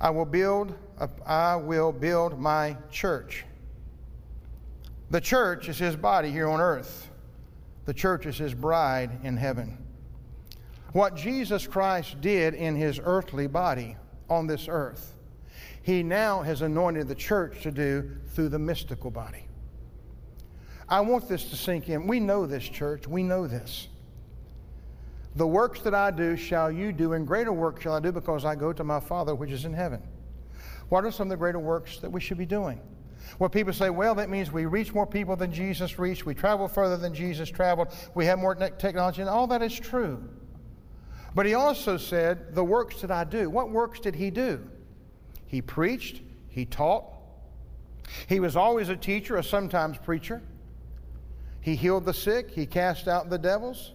[0.00, 3.44] I will build a, I will build my church.
[5.10, 7.10] The church is his body here on earth.
[7.86, 9.85] The church is his bride in heaven
[10.96, 13.96] what Jesus Christ did in his earthly body
[14.30, 15.14] on this earth,
[15.82, 19.46] he now has anointed the church to do through the mystical body.
[20.88, 22.06] I want this to sink in.
[22.06, 23.06] We know this, church.
[23.06, 23.88] We know this.
[25.34, 28.46] The works that I do shall you do, and greater works shall I do because
[28.46, 30.02] I go to my Father which is in heaven.
[30.88, 32.80] What are some of the greater works that we should be doing?
[33.38, 36.68] Well, people say, well, that means we reach more people than Jesus reached, we travel
[36.68, 40.26] further than Jesus traveled, we have more technology, and all that is true.
[41.36, 43.50] But he also said, The works that I do.
[43.50, 44.66] What works did he do?
[45.46, 47.04] He preached, he taught.
[48.26, 50.40] He was always a teacher, a sometimes preacher.
[51.60, 53.92] He healed the sick, he cast out the devils,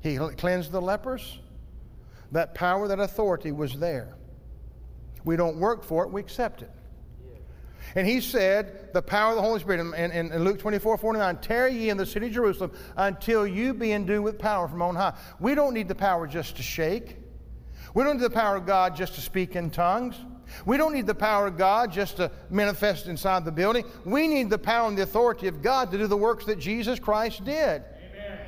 [0.00, 1.38] he cleansed the lepers.
[2.32, 4.16] That power, that authority was there.
[5.22, 6.70] We don't work for it, we accept it.
[7.94, 11.36] And he said, the power of the Holy Spirit, in, in, in, Luke 24 49,
[11.38, 14.94] tarry ye in the city of Jerusalem until you be endued with power from on
[14.94, 15.14] high.
[15.40, 17.16] We don't need the power just to shake.
[17.94, 20.16] We don't need the power of God just to speak in tongues.
[20.66, 23.84] We don't need the power of God just to manifest inside the building.
[24.04, 26.98] We need the power and the authority of God to do the works that Jesus
[26.98, 27.82] Christ did.
[27.82, 28.38] Amen.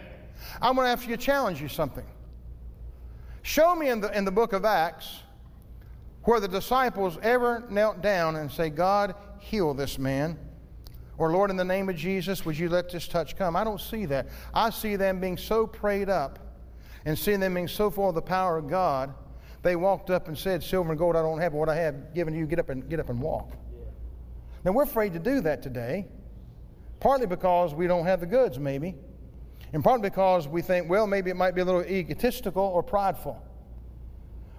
[0.60, 2.04] I'm going to ask you to challenge you something.
[3.42, 5.20] Show me in the, in the book of Acts
[6.24, 10.38] where the disciples ever knelt down and say, God, heal this man.
[11.16, 13.54] Or, Lord, in the name of Jesus, would you let this touch come?
[13.54, 14.26] I don't see that.
[14.52, 16.38] I see them being so prayed up
[17.04, 19.14] and seeing them being so full of the power of God,
[19.62, 22.14] they walked up and said, Silver and gold I don't have, but what I have
[22.14, 23.50] given you, get up and get up and walk.
[23.50, 23.84] Yeah.
[24.64, 26.06] Now we're afraid to do that today,
[27.00, 28.94] partly because we don't have the goods, maybe,
[29.72, 33.42] and partly because we think, well, maybe it might be a little egotistical or prideful.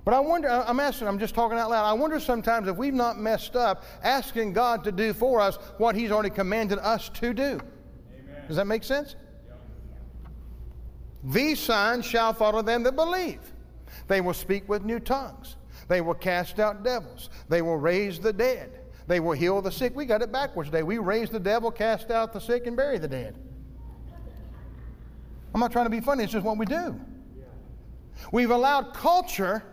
[0.06, 1.84] But I wonder, I'm asking, I'm just talking out loud.
[1.84, 5.96] I wonder sometimes if we've not messed up asking God to do for us what
[5.96, 7.44] He's already commanded us to do.
[7.44, 8.48] Amen.
[8.48, 9.16] Does that make sense?
[9.48, 9.60] Yep.
[11.34, 13.40] These signs shall follow them that believe.
[14.08, 15.56] They will speak with new tongues.
[15.88, 17.32] They will cast out devils.
[17.50, 18.80] They will raise the dead.
[19.08, 19.96] They will heal the sick.
[19.96, 20.84] We got it backwards today.
[20.84, 23.36] We raise the devil, cast out the sick, and bury the dead.
[25.52, 27.00] I'm not trying to be funny, it's just what we do.
[28.32, 29.64] We've allowed culture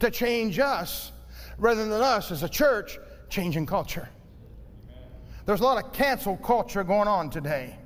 [0.00, 1.12] to change us
[1.58, 4.08] rather than us as a church changing culture.
[5.46, 7.78] There's a lot of cancel culture going on today.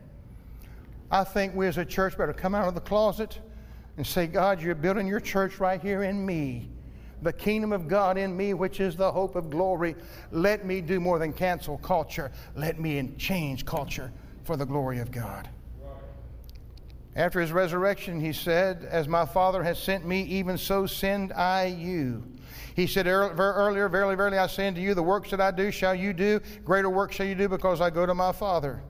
[1.10, 3.38] I think we as a church better come out of the closet
[3.96, 6.70] and say, God, you're building your church right here in me.
[7.22, 9.94] The kingdom of God in me, which is the hope of glory.
[10.32, 12.32] Let me do more than cancel culture.
[12.56, 14.10] Let me change culture
[14.42, 15.48] for the glory of God.
[17.14, 21.66] After his resurrection, he said, As my Father has sent me, even so send I
[21.66, 22.24] you.
[22.74, 25.94] He said earlier, Verily, verily, I say unto you, the works that I do shall
[25.94, 28.82] you do, greater works shall you do, because I go to my Father.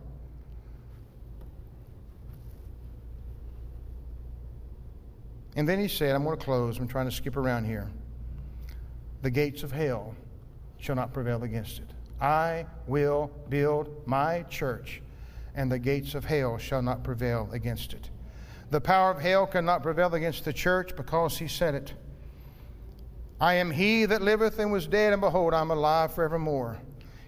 [5.57, 6.79] And then he said, I'm going to close.
[6.79, 7.91] I'm trying to skip around here.
[9.23, 10.15] The gates of hell
[10.79, 11.91] shall not prevail against it.
[12.21, 15.03] I will build my church,
[15.55, 18.11] and the gates of hell shall not prevail against it.
[18.71, 21.93] The power of hell cannot prevail against the church because he said it.
[23.41, 26.79] I am he that liveth and was dead, and behold, I'm alive forevermore.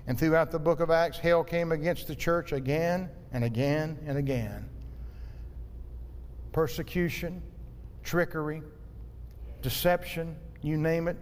[0.06, 4.16] And throughout the book of Acts, hell came against the church again and again and
[4.16, 4.68] again.
[6.52, 7.42] Persecution,
[8.04, 8.62] trickery,
[9.60, 11.16] deception, you name it.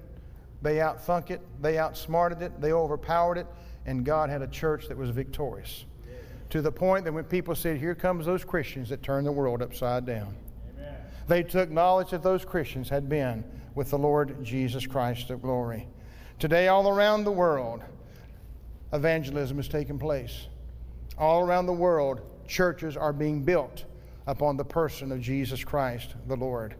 [0.61, 3.47] They outthunk it, they outsmarted it, they overpowered it,
[3.87, 5.87] and God had a church that was victorious
[6.53, 9.63] to the point that when people said, Here comes those Christians that turn the world
[9.63, 10.37] upside down,
[10.77, 10.95] Amen.
[11.27, 13.43] they took knowledge that those Christians had been
[13.75, 15.89] with the Lord Jesus Christ of glory.
[16.39, 17.83] Today, all around the world,
[18.93, 20.49] evangelism is taking place.
[21.17, 23.87] All around the world, churches are being built
[24.27, 26.75] upon the person of Jesus Christ the Lord.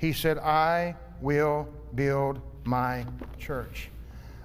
[0.00, 3.06] He said, I will build my
[3.38, 3.88] church.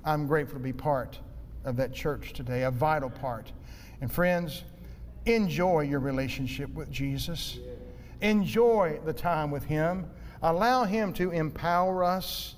[0.05, 1.17] I'm grateful to be part
[1.65, 3.51] of that church today, a vital part.
[4.01, 4.63] And friends,
[5.25, 7.59] enjoy your relationship with Jesus.
[8.21, 10.09] Enjoy the time with Him.
[10.41, 12.55] Allow Him to empower us,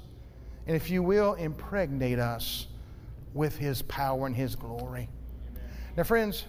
[0.67, 2.67] and if you will, impregnate us
[3.33, 5.09] with His power and His glory.
[5.49, 5.63] Amen.
[5.97, 6.45] Now, friends,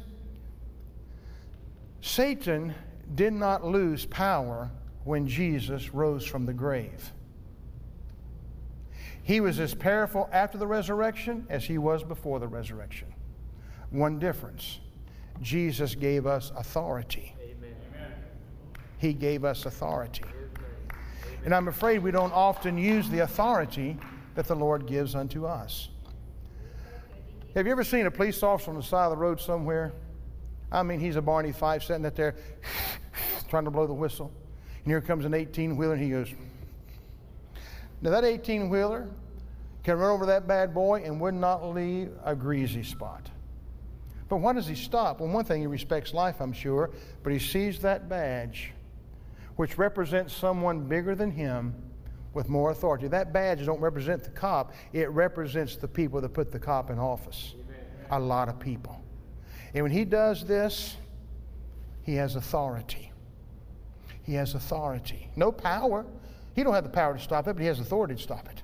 [2.00, 2.74] Satan
[3.14, 4.70] did not lose power
[5.04, 7.12] when Jesus rose from the grave.
[9.22, 13.09] He was as powerful after the resurrection as he was before the resurrection.
[13.90, 14.78] One difference
[15.42, 17.34] Jesus gave us authority.
[17.42, 18.12] Amen.
[18.98, 20.24] He gave us authority.
[21.44, 23.96] And I'm afraid we don't often use the authority
[24.34, 25.88] that the Lord gives unto us.
[27.54, 29.92] Have you ever seen a police officer on the side of the road somewhere?
[30.70, 32.36] I mean, he's a Barney Fife sitting out there
[33.48, 34.30] trying to blow the whistle.
[34.84, 36.28] And here comes an 18 wheeler, and he goes,
[38.02, 39.08] Now, that 18 wheeler
[39.82, 43.30] can run over that bad boy and would not leave a greasy spot.
[44.30, 45.20] But why does he stop?
[45.20, 46.90] Well, one thing, he respects life, I'm sure,
[47.24, 48.72] but he sees that badge,
[49.56, 51.74] which represents someone bigger than him
[52.32, 53.08] with more authority.
[53.08, 56.98] That badge don't represent the cop, it represents the people that put the cop in
[56.98, 57.54] office.
[57.56, 58.06] Amen.
[58.12, 59.02] A lot of people.
[59.74, 60.96] And when he does this,
[62.02, 63.10] he has authority.
[64.22, 65.28] He has authority.
[65.34, 66.06] No power.
[66.54, 68.62] He don't have the power to stop it, but he has authority to stop it.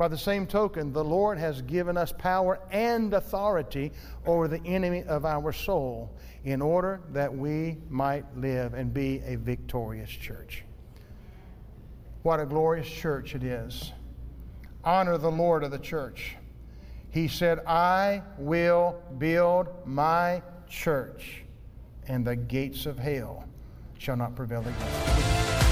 [0.00, 3.92] By the same token, the Lord has given us power and authority
[4.24, 6.10] over the enemy of our soul
[6.42, 10.64] in order that we might live and be a victorious church.
[12.22, 13.92] What a glorious church it is.
[14.84, 16.34] Honor the Lord of the church.
[17.10, 21.44] He said, I will build my church,
[22.08, 23.44] and the gates of hell
[23.98, 25.69] shall not prevail against it.